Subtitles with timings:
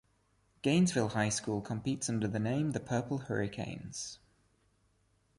[0.63, 4.17] Gainesville High School competes under the name The Purple Hurricanes.